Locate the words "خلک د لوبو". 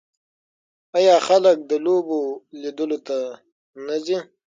1.27-2.21